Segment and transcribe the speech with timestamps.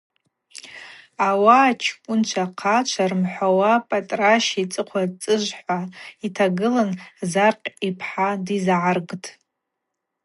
[1.27, 5.79] Ауаъа чкӏвынчва-хъачва рымхӏвауа Пӏатӏращ йцӏыхъва цӏыжв– хӏва
[6.25, 6.91] йтагылын
[7.31, 9.27] Заркъь йпхӏа дйызгӏаргтӏ.